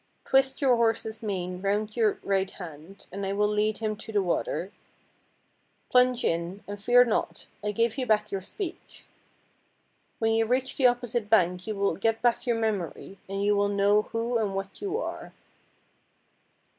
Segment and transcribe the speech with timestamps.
[0.25, 4.23] Twist your horse's mane round your right hand, and I will lead him to the
[4.23, 4.73] water.
[5.91, 7.45] Plunge in, and fear not.
[7.63, 9.05] I gave you back your speech.
[10.17, 12.59] When you reach the opposite PRINCESS AND DWARF 107 bank you will get back your
[12.59, 15.33] memory, and you will know who and what you are."